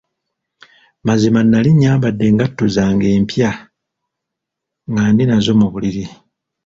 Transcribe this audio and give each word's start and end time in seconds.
Mazima 1.05 1.39
nali 1.43 1.69
nyambadde 1.81 2.23
engatto 2.29 2.65
zange 2.75 3.07
empya 3.17 3.51
nga 4.89 5.03
ndi 5.11 5.23
nazo 5.25 5.51
mu 5.59 5.67
buliri. 5.73 6.05